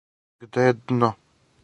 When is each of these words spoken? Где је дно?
Где 0.45 0.63
је 0.69 0.73
дно? 0.79 1.11